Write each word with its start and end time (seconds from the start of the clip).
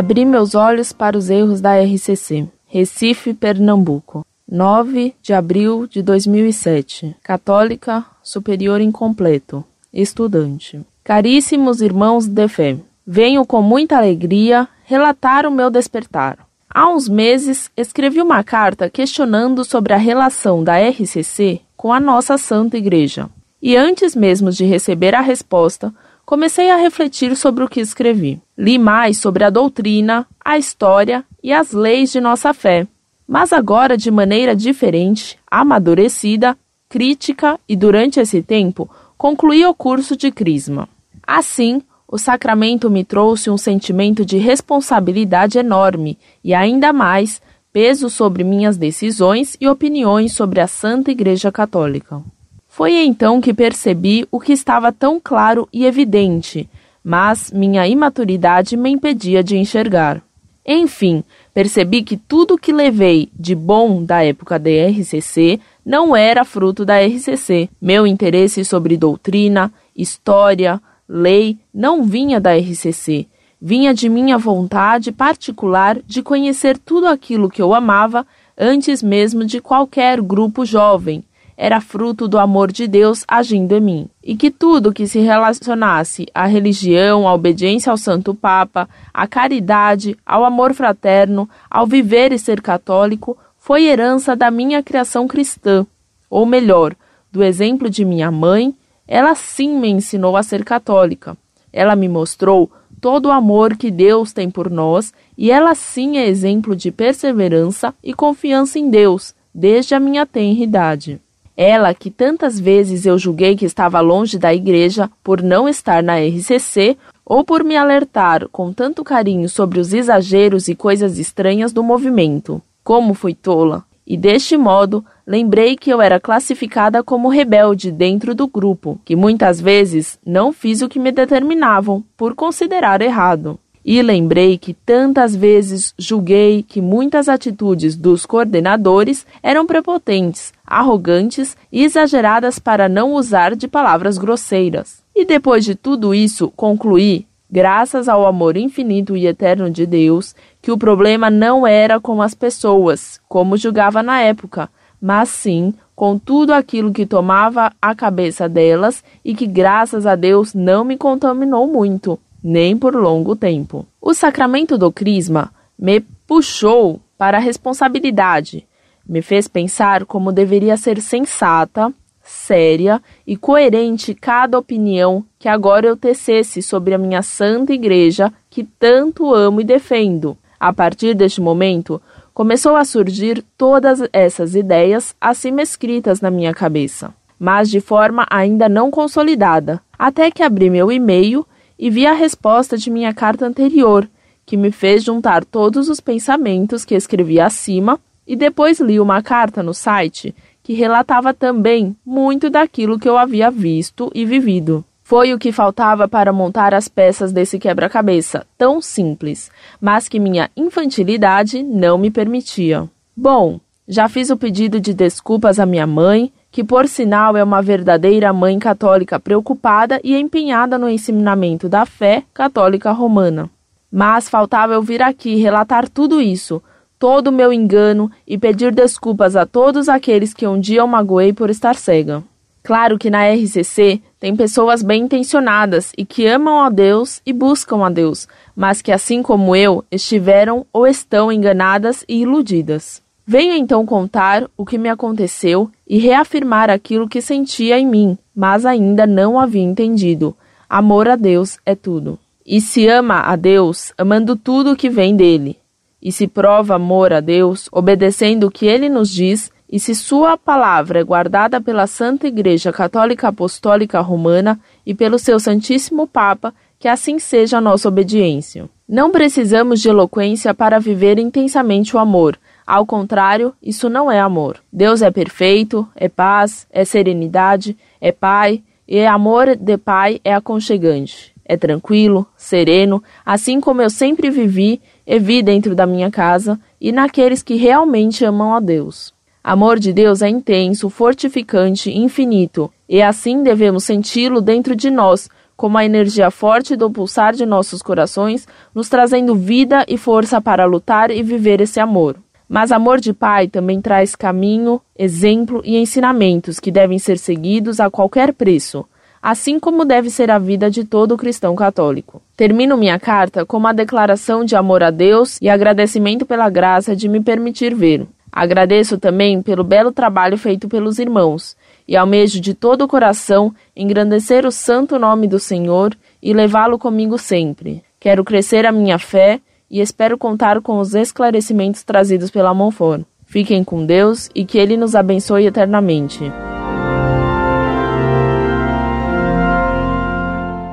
Abri 0.00 0.24
meus 0.24 0.54
olhos 0.54 0.94
para 0.94 1.18
os 1.18 1.28
erros 1.28 1.60
da 1.60 1.78
RCC. 1.78 2.48
Recife, 2.66 3.34
Pernambuco. 3.34 4.24
9 4.50 5.14
de 5.20 5.34
abril 5.34 5.86
de 5.86 6.00
2007. 6.00 7.14
Católica, 7.22 8.06
superior 8.22 8.80
incompleto. 8.80 9.62
Estudante. 9.92 10.80
Caríssimos 11.04 11.82
irmãos 11.82 12.26
de 12.26 12.48
fé, 12.48 12.78
venho 13.06 13.44
com 13.44 13.60
muita 13.60 13.98
alegria 13.98 14.66
relatar 14.84 15.44
o 15.44 15.50
meu 15.50 15.68
despertar. 15.68 16.38
Há 16.70 16.88
uns 16.88 17.06
meses 17.06 17.70
escrevi 17.76 18.22
uma 18.22 18.42
carta 18.42 18.88
questionando 18.88 19.66
sobre 19.66 19.92
a 19.92 19.98
relação 19.98 20.64
da 20.64 20.78
RCC 20.78 21.60
com 21.76 21.92
a 21.92 22.00
nossa 22.00 22.38
Santa 22.38 22.78
Igreja. 22.78 23.28
E 23.60 23.76
antes 23.76 24.16
mesmo 24.16 24.50
de 24.50 24.64
receber 24.64 25.14
a 25.14 25.20
resposta, 25.20 25.92
comecei 26.24 26.70
a 26.70 26.76
refletir 26.76 27.36
sobre 27.36 27.64
o 27.64 27.68
que 27.68 27.80
escrevi. 27.80 28.40
Li 28.60 28.78
mais 28.78 29.16
sobre 29.16 29.42
a 29.42 29.48
doutrina, 29.48 30.26
a 30.44 30.58
história 30.58 31.24
e 31.42 31.50
as 31.50 31.72
leis 31.72 32.12
de 32.12 32.20
nossa 32.20 32.52
fé, 32.52 32.86
mas 33.26 33.54
agora 33.54 33.96
de 33.96 34.10
maneira 34.10 34.54
diferente, 34.54 35.38
amadurecida, 35.50 36.54
crítica 36.86 37.58
e 37.66 37.74
durante 37.74 38.20
esse 38.20 38.42
tempo 38.42 38.86
concluí 39.16 39.64
o 39.64 39.72
curso 39.72 40.14
de 40.14 40.30
Crisma. 40.30 40.86
Assim, 41.26 41.80
o 42.06 42.18
sacramento 42.18 42.90
me 42.90 43.02
trouxe 43.02 43.48
um 43.48 43.56
sentimento 43.56 44.26
de 44.26 44.36
responsabilidade 44.36 45.58
enorme 45.58 46.18
e 46.44 46.52
ainda 46.52 46.92
mais 46.92 47.40
peso 47.72 48.10
sobre 48.10 48.44
minhas 48.44 48.76
decisões 48.76 49.56
e 49.58 49.66
opiniões 49.66 50.34
sobre 50.34 50.60
a 50.60 50.66
Santa 50.66 51.10
Igreja 51.10 51.50
Católica. 51.50 52.22
Foi 52.68 52.92
então 52.92 53.40
que 53.40 53.54
percebi 53.54 54.28
o 54.30 54.38
que 54.38 54.52
estava 54.52 54.92
tão 54.92 55.18
claro 55.18 55.66
e 55.72 55.86
evidente, 55.86 56.68
mas 57.02 57.50
minha 57.50 57.86
imaturidade 57.86 58.76
me 58.76 58.90
impedia 58.90 59.42
de 59.42 59.56
enxergar. 59.56 60.22
Enfim, 60.66 61.24
percebi 61.54 62.02
que 62.02 62.16
tudo 62.16 62.58
que 62.58 62.72
levei 62.72 63.30
de 63.34 63.54
bom 63.54 64.04
da 64.04 64.22
época 64.22 64.58
da 64.58 64.70
RCC 64.70 65.58
não 65.84 66.14
era 66.14 66.44
fruto 66.44 66.84
da 66.84 67.00
RCC. 67.00 67.68
Meu 67.80 68.06
interesse 68.06 68.64
sobre 68.64 68.96
doutrina, 68.96 69.72
história, 69.96 70.80
lei 71.08 71.58
não 71.72 72.04
vinha 72.04 72.38
da 72.38 72.54
RCC, 72.56 73.26
vinha 73.60 73.92
de 73.92 74.08
minha 74.08 74.38
vontade 74.38 75.10
particular 75.10 75.98
de 76.06 76.22
conhecer 76.22 76.78
tudo 76.78 77.06
aquilo 77.06 77.50
que 77.50 77.60
eu 77.60 77.74
amava 77.74 78.26
antes 78.56 79.02
mesmo 79.02 79.44
de 79.44 79.60
qualquer 79.60 80.20
grupo 80.20 80.64
jovem 80.64 81.24
era 81.62 81.78
fruto 81.78 82.26
do 82.26 82.38
amor 82.38 82.72
de 82.72 82.88
Deus 82.88 83.22
agindo 83.28 83.76
em 83.76 83.80
mim, 83.82 84.08
e 84.24 84.34
que 84.34 84.50
tudo 84.50 84.94
que 84.94 85.06
se 85.06 85.18
relacionasse 85.18 86.26
à 86.34 86.46
religião, 86.46 87.28
à 87.28 87.34
obediência 87.34 87.90
ao 87.90 87.98
Santo 87.98 88.34
Papa, 88.34 88.88
à 89.12 89.26
caridade, 89.26 90.16
ao 90.24 90.42
amor 90.42 90.72
fraterno, 90.72 91.46
ao 91.70 91.86
viver 91.86 92.32
e 92.32 92.38
ser 92.38 92.62
católico, 92.62 93.36
foi 93.58 93.84
herança 93.84 94.34
da 94.34 94.50
minha 94.50 94.82
criação 94.82 95.28
cristã, 95.28 95.86
ou 96.30 96.46
melhor, 96.46 96.96
do 97.30 97.44
exemplo 97.44 97.90
de 97.90 98.06
minha 98.06 98.30
mãe, 98.30 98.74
ela 99.06 99.34
sim 99.34 99.78
me 99.78 99.90
ensinou 99.90 100.38
a 100.38 100.42
ser 100.42 100.64
católica. 100.64 101.36
Ela 101.70 101.94
me 101.94 102.08
mostrou 102.08 102.70
todo 103.02 103.26
o 103.26 103.32
amor 103.32 103.76
que 103.76 103.90
Deus 103.90 104.32
tem 104.32 104.50
por 104.50 104.70
nós 104.70 105.12
e 105.36 105.50
ela 105.50 105.74
sim 105.74 106.16
é 106.16 106.26
exemplo 106.26 106.74
de 106.74 106.90
perseverança 106.90 107.94
e 108.02 108.14
confiança 108.14 108.78
em 108.78 108.88
Deus 108.88 109.34
desde 109.54 109.94
a 109.94 110.00
minha 110.00 110.24
tenra 110.24 110.64
idade. 110.64 111.20
Ela 111.62 111.92
que 111.92 112.10
tantas 112.10 112.58
vezes 112.58 113.04
eu 113.04 113.18
julguei 113.18 113.54
que 113.54 113.66
estava 113.66 114.00
longe 114.00 114.38
da 114.38 114.54
igreja 114.54 115.10
por 115.22 115.42
não 115.42 115.68
estar 115.68 116.02
na 116.02 116.18
RCC 116.18 116.96
ou 117.22 117.44
por 117.44 117.62
me 117.62 117.76
alertar 117.76 118.48
com 118.48 118.72
tanto 118.72 119.04
carinho 119.04 119.46
sobre 119.46 119.78
os 119.78 119.92
exageros 119.92 120.68
e 120.68 120.74
coisas 120.74 121.18
estranhas 121.18 121.70
do 121.70 121.82
movimento. 121.82 122.62
Como 122.82 123.12
fui 123.12 123.34
tola! 123.34 123.84
E 124.06 124.16
deste 124.16 124.56
modo, 124.56 125.04
lembrei 125.26 125.76
que 125.76 125.90
eu 125.90 126.00
era 126.00 126.18
classificada 126.18 127.02
como 127.02 127.28
rebelde 127.28 127.92
dentro 127.92 128.34
do 128.34 128.48
grupo, 128.48 128.98
que 129.04 129.14
muitas 129.14 129.60
vezes 129.60 130.18
não 130.24 130.54
fiz 130.54 130.80
o 130.80 130.88
que 130.88 130.98
me 130.98 131.12
determinavam 131.12 132.02
por 132.16 132.34
considerar 132.34 133.02
errado. 133.02 133.58
E 133.84 134.00
lembrei 134.02 134.58
que 134.58 134.74
tantas 134.74 135.34
vezes 135.34 135.94
julguei 135.98 136.62
que 136.62 136.80
muitas 136.80 137.28
atitudes 137.28 137.96
dos 137.96 138.26
coordenadores 138.26 139.26
eram 139.42 139.66
prepotentes, 139.66 140.52
arrogantes 140.70 141.56
e 141.72 141.82
exageradas 141.82 142.58
para 142.58 142.88
não 142.88 143.12
usar 143.12 143.56
de 143.56 143.66
palavras 143.66 144.16
grosseiras. 144.16 145.02
E 145.14 145.24
depois 145.24 145.64
de 145.64 145.74
tudo 145.74 146.14
isso, 146.14 146.48
concluí, 146.56 147.26
graças 147.50 148.08
ao 148.08 148.24
amor 148.24 148.56
infinito 148.56 149.16
e 149.16 149.26
eterno 149.26 149.68
de 149.68 149.84
Deus, 149.84 150.34
que 150.62 150.70
o 150.70 150.78
problema 150.78 151.28
não 151.28 151.66
era 151.66 151.98
com 151.98 152.22
as 152.22 152.34
pessoas, 152.34 153.20
como 153.28 153.56
julgava 153.56 154.02
na 154.02 154.20
época, 154.20 154.70
mas 155.02 155.28
sim 155.28 155.74
com 155.96 156.18
tudo 156.18 156.52
aquilo 156.52 156.92
que 156.92 157.04
tomava 157.04 157.72
a 157.82 157.94
cabeça 157.94 158.48
delas 158.48 159.04
e 159.22 159.34
que, 159.34 159.46
graças 159.46 160.06
a 160.06 160.14
Deus, 160.14 160.54
não 160.54 160.82
me 160.82 160.96
contaminou 160.96 161.66
muito 161.66 162.18
nem 162.42 162.76
por 162.76 162.94
longo 162.94 163.36
tempo. 163.36 163.86
O 164.00 164.14
sacramento 164.14 164.78
do 164.78 164.90
Crisma 164.90 165.52
me 165.78 166.00
puxou 166.26 167.00
para 167.18 167.36
a 167.36 167.40
responsabilidade, 167.40 168.66
me 169.10 169.20
fez 169.20 169.48
pensar 169.48 170.04
como 170.04 170.30
deveria 170.30 170.76
ser 170.76 171.00
sensata, 171.00 171.92
séria 172.22 173.02
e 173.26 173.36
coerente 173.36 174.14
cada 174.14 174.56
opinião 174.56 175.24
que 175.36 175.48
agora 175.48 175.88
eu 175.88 175.96
tecesse 175.96 176.62
sobre 176.62 176.94
a 176.94 176.98
minha 176.98 177.20
santa 177.20 177.72
igreja 177.72 178.32
que 178.48 178.62
tanto 178.62 179.34
amo 179.34 179.60
e 179.60 179.64
defendo. 179.64 180.38
A 180.60 180.72
partir 180.72 181.14
deste 181.14 181.40
momento, 181.40 182.00
começou 182.32 182.76
a 182.76 182.84
surgir 182.84 183.44
todas 183.58 184.00
essas 184.12 184.54
ideias 184.54 185.12
acima 185.20 185.60
escritas 185.60 186.20
na 186.20 186.30
minha 186.30 186.54
cabeça, 186.54 187.12
mas 187.36 187.68
de 187.68 187.80
forma 187.80 188.24
ainda 188.30 188.68
não 188.68 188.92
consolidada, 188.92 189.80
até 189.98 190.30
que 190.30 190.44
abri 190.44 190.70
meu 190.70 190.92
e-mail 190.92 191.44
e 191.76 191.90
vi 191.90 192.06
a 192.06 192.12
resposta 192.12 192.78
de 192.78 192.88
minha 192.88 193.12
carta 193.12 193.44
anterior, 193.44 194.08
que 194.46 194.56
me 194.56 194.70
fez 194.70 195.02
juntar 195.02 195.44
todos 195.44 195.88
os 195.88 195.98
pensamentos 195.98 196.84
que 196.84 196.94
escrevi 196.94 197.40
acima, 197.40 197.98
e 198.30 198.36
depois 198.36 198.78
li 198.78 199.00
uma 199.00 199.20
carta 199.20 199.60
no 199.60 199.74
site 199.74 200.32
que 200.62 200.72
relatava 200.72 201.34
também 201.34 201.96
muito 202.06 202.48
daquilo 202.48 202.96
que 202.96 203.08
eu 203.08 203.18
havia 203.18 203.50
visto 203.50 204.08
e 204.14 204.24
vivido. 204.24 204.84
Foi 205.02 205.34
o 205.34 205.38
que 205.38 205.50
faltava 205.50 206.06
para 206.06 206.32
montar 206.32 206.72
as 206.72 206.86
peças 206.86 207.32
desse 207.32 207.58
quebra-cabeça, 207.58 208.46
tão 208.56 208.80
simples, 208.80 209.50
mas 209.80 210.08
que 210.08 210.20
minha 210.20 210.48
infantilidade 210.56 211.60
não 211.60 211.98
me 211.98 212.08
permitia. 212.08 212.88
Bom, 213.16 213.58
já 213.88 214.08
fiz 214.08 214.30
o 214.30 214.36
pedido 214.36 214.80
de 214.80 214.94
desculpas 214.94 215.58
à 215.58 215.66
minha 215.66 215.84
mãe, 215.84 216.32
que 216.52 216.62
por 216.62 216.86
sinal 216.86 217.36
é 217.36 217.42
uma 217.42 217.60
verdadeira 217.60 218.32
mãe 218.32 218.60
católica 218.60 219.18
preocupada 219.18 220.00
e 220.04 220.16
empenhada 220.16 220.78
no 220.78 220.88
ensinamento 220.88 221.68
da 221.68 221.84
fé 221.84 222.22
católica 222.32 222.92
romana. 222.92 223.50
Mas 223.90 224.28
faltava 224.28 224.74
eu 224.74 224.82
vir 224.82 225.02
aqui 225.02 225.34
relatar 225.34 225.88
tudo 225.88 226.22
isso, 226.22 226.62
todo 227.00 227.28
o 227.28 227.32
meu 227.32 227.50
engano 227.50 228.10
e 228.26 228.36
pedir 228.36 228.74
desculpas 228.74 229.34
a 229.34 229.46
todos 229.46 229.88
aqueles 229.88 230.34
que 230.34 230.46
um 230.46 230.60
dia 230.60 230.80
eu 230.80 230.86
magoei 230.86 231.32
por 231.32 231.48
estar 231.48 231.74
cega. 231.74 232.22
Claro 232.62 232.98
que 232.98 233.08
na 233.08 233.26
RCC 233.26 234.02
tem 234.20 234.36
pessoas 234.36 234.82
bem 234.82 235.04
intencionadas 235.04 235.94
e 235.96 236.04
que 236.04 236.26
amam 236.26 236.60
a 236.60 236.68
Deus 236.68 237.22
e 237.24 237.32
buscam 237.32 237.82
a 237.82 237.88
Deus, 237.88 238.28
mas 238.54 238.82
que, 238.82 238.92
assim 238.92 239.22
como 239.22 239.56
eu, 239.56 239.82
estiveram 239.90 240.66
ou 240.70 240.86
estão 240.86 241.32
enganadas 241.32 242.04
e 242.06 242.20
iludidas. 242.20 243.00
Venho 243.26 243.54
então 243.54 243.86
contar 243.86 244.46
o 244.54 244.66
que 244.66 244.76
me 244.76 244.90
aconteceu 244.90 245.70
e 245.88 245.96
reafirmar 245.96 246.68
aquilo 246.68 247.08
que 247.08 247.22
sentia 247.22 247.78
em 247.78 247.86
mim, 247.86 248.18
mas 248.36 248.66
ainda 248.66 249.06
não 249.06 249.38
havia 249.40 249.62
entendido. 249.62 250.36
Amor 250.68 251.08
a 251.08 251.16
Deus 251.16 251.56
é 251.64 251.74
tudo. 251.74 252.18
E 252.44 252.60
se 252.60 252.86
ama 252.88 253.20
a 253.20 253.36
Deus, 253.36 253.94
amando 253.96 254.36
tudo 254.36 254.72
o 254.72 254.76
que 254.76 254.90
vem 254.90 255.16
dele. 255.16 255.59
E 256.02 256.10
se 256.10 256.26
prova 256.26 256.76
amor 256.76 257.12
a 257.12 257.20
Deus, 257.20 257.68
obedecendo 257.70 258.46
o 258.46 258.50
que 258.50 258.66
ele 258.66 258.88
nos 258.88 259.10
diz, 259.10 259.52
e 259.70 259.78
se 259.78 259.94
sua 259.94 260.36
palavra 260.36 261.00
é 261.00 261.04
guardada 261.04 261.60
pela 261.60 261.86
Santa 261.86 262.26
Igreja 262.26 262.72
Católica 262.72 263.28
Apostólica 263.28 264.00
Romana 264.00 264.58
e 264.84 264.94
pelo 264.94 265.18
seu 265.18 265.38
Santíssimo 265.38 266.06
Papa, 266.06 266.52
que 266.78 266.88
assim 266.88 267.18
seja 267.18 267.58
a 267.58 267.60
nossa 267.60 267.88
obediência. 267.88 268.68
Não 268.88 269.10
precisamos 269.10 269.80
de 269.80 269.88
eloquência 269.88 270.52
para 270.54 270.80
viver 270.80 271.18
intensamente 271.18 271.94
o 271.94 271.98
amor 271.98 272.38
ao 272.70 272.86
contrário, 272.86 273.52
isso 273.60 273.88
não 273.90 274.08
é 274.08 274.20
amor. 274.20 274.60
Deus 274.72 275.02
é 275.02 275.10
perfeito, 275.10 275.88
é 275.96 276.08
paz, 276.08 276.68
é 276.70 276.84
serenidade, 276.84 277.76
é 278.00 278.12
pai, 278.12 278.62
e 278.86 279.04
amor 279.04 279.56
de 279.56 279.76
pai 279.76 280.20
é 280.24 280.32
aconchegante. 280.32 281.34
É 281.44 281.56
tranquilo, 281.56 282.24
sereno, 282.36 283.02
assim 283.26 283.60
como 283.60 283.82
eu 283.82 283.90
sempre 283.90 284.30
vivi 284.30 284.80
e 285.10 285.18
vi 285.18 285.42
dentro 285.42 285.74
da 285.74 285.86
minha 285.86 286.08
casa 286.08 286.56
e 286.80 286.92
naqueles 286.92 287.42
que 287.42 287.56
realmente 287.56 288.24
amam 288.24 288.54
a 288.54 288.60
Deus. 288.60 289.12
Amor 289.42 289.76
de 289.76 289.92
Deus 289.92 290.22
é 290.22 290.28
intenso, 290.28 290.88
fortificante, 290.88 291.90
infinito, 291.90 292.72
e 292.88 293.02
assim 293.02 293.42
devemos 293.42 293.82
senti-lo 293.82 294.40
dentro 294.40 294.76
de 294.76 294.88
nós, 294.88 295.28
como 295.56 295.76
a 295.76 295.84
energia 295.84 296.30
forte 296.30 296.76
do 296.76 296.88
pulsar 296.88 297.34
de 297.34 297.44
nossos 297.44 297.82
corações, 297.82 298.46
nos 298.72 298.88
trazendo 298.88 299.34
vida 299.34 299.84
e 299.88 299.98
força 299.98 300.40
para 300.40 300.64
lutar 300.64 301.10
e 301.10 301.24
viver 301.24 301.60
esse 301.60 301.80
amor. 301.80 302.16
Mas 302.48 302.70
amor 302.70 303.00
de 303.00 303.12
pai 303.12 303.48
também 303.48 303.80
traz 303.80 304.14
caminho, 304.14 304.80
exemplo 304.96 305.60
e 305.64 305.76
ensinamentos 305.76 306.60
que 306.60 306.70
devem 306.70 307.00
ser 307.00 307.18
seguidos 307.18 307.80
a 307.80 307.90
qualquer 307.90 308.32
preço, 308.32 308.86
assim 309.22 309.58
como 309.58 309.84
deve 309.84 310.10
ser 310.10 310.30
a 310.30 310.38
vida 310.38 310.70
de 310.70 310.84
todo 310.84 311.16
cristão 311.16 311.54
católico. 311.54 312.22
Termino 312.36 312.76
minha 312.76 312.98
carta 312.98 313.44
com 313.44 313.56
uma 313.56 313.74
declaração 313.74 314.44
de 314.44 314.56
amor 314.56 314.82
a 314.82 314.90
Deus 314.90 315.38
e 315.40 315.48
agradecimento 315.48 316.24
pela 316.24 316.48
graça 316.48 316.96
de 316.96 317.08
me 317.08 317.20
permitir 317.20 317.74
ver. 317.74 318.06
Agradeço 318.32 318.96
também 318.96 319.42
pelo 319.42 319.64
belo 319.64 319.90
trabalho 319.90 320.38
feito 320.38 320.68
pelos 320.68 320.98
irmãos 320.98 321.56
e 321.86 321.96
almejo 321.96 322.40
de 322.40 322.54
todo 322.54 322.82
o 322.82 322.88
coração 322.88 323.52
engrandecer 323.76 324.46
o 324.46 324.52
santo 324.52 324.98
nome 324.98 325.26
do 325.26 325.38
Senhor 325.40 325.96
e 326.22 326.32
levá-lo 326.32 326.78
comigo 326.78 327.18
sempre. 327.18 327.82
Quero 327.98 328.24
crescer 328.24 328.64
a 328.64 328.72
minha 328.72 328.98
fé 328.98 329.40
e 329.70 329.80
espero 329.80 330.16
contar 330.16 330.60
com 330.60 330.78
os 330.78 330.94
esclarecimentos 330.94 331.82
trazidos 331.82 332.30
pela 332.30 332.54
Monfort. 332.54 333.04
Fiquem 333.26 333.62
com 333.62 333.84
Deus 333.84 334.28
e 334.34 334.44
que 334.44 334.58
Ele 334.58 334.76
nos 334.76 334.94
abençoe 334.94 335.46
eternamente. 335.46 336.24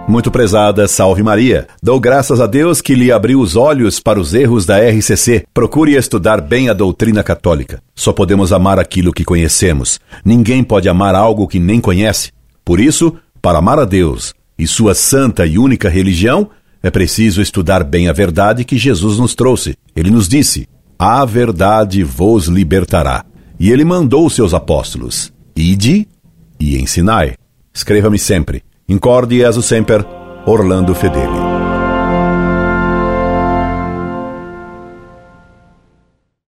Muito 0.07 0.31
prezada, 0.31 0.87
salve 0.87 1.21
Maria. 1.21 1.67
Dou 1.83 1.99
graças 1.99 2.39
a 2.39 2.47
Deus 2.47 2.79
que 2.79 2.95
lhe 2.95 3.11
abriu 3.11 3.41
os 3.41 3.57
olhos 3.57 3.99
para 3.99 4.17
os 4.17 4.33
erros 4.33 4.65
da 4.65 4.79
RCC. 4.79 5.45
Procure 5.53 5.95
estudar 5.95 6.39
bem 6.39 6.69
a 6.69 6.73
doutrina 6.73 7.21
católica. 7.21 7.83
Só 7.93 8.13
podemos 8.13 8.53
amar 8.53 8.79
aquilo 8.79 9.11
que 9.11 9.25
conhecemos. 9.25 9.99
Ninguém 10.23 10.63
pode 10.63 10.87
amar 10.87 11.13
algo 11.13 11.45
que 11.45 11.59
nem 11.59 11.81
conhece. 11.81 12.31
Por 12.63 12.79
isso, 12.79 13.15
para 13.41 13.57
amar 13.57 13.79
a 13.79 13.83
Deus 13.83 14.33
e 14.57 14.65
sua 14.65 14.95
santa 14.95 15.45
e 15.45 15.57
única 15.57 15.89
religião, 15.89 16.49
é 16.81 16.89
preciso 16.89 17.41
estudar 17.41 17.83
bem 17.83 18.07
a 18.07 18.13
verdade 18.13 18.63
que 18.63 18.77
Jesus 18.77 19.19
nos 19.19 19.35
trouxe. 19.35 19.75
Ele 19.93 20.09
nos 20.09 20.29
disse: 20.29 20.69
A 20.97 21.25
verdade 21.25 22.01
vos 22.01 22.47
libertará. 22.47 23.25
E 23.59 23.71
ele 23.71 23.83
mandou 23.83 24.29
seus 24.29 24.53
apóstolos: 24.53 25.33
Ide 25.53 26.07
e 26.57 26.77
ensinai. 26.77 27.33
Escreva-me 27.73 28.17
sempre. 28.17 28.63
Incorde 28.89 29.35
Jesus 29.35 29.65
Semper, 29.65 30.05
Orlando 30.45 30.95
Fedeli. 30.95 31.46